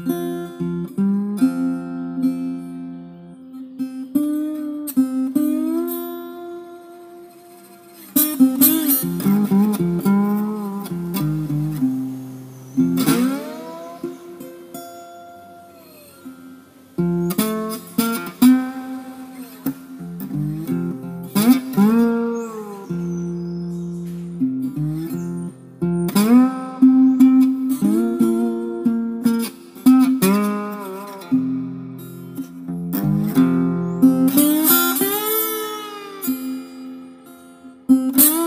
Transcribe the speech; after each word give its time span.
Mm-hmm. 0.00 0.37
Música 37.98 38.38